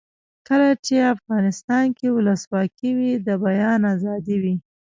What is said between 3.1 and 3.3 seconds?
د